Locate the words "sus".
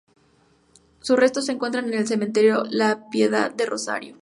0.99-1.15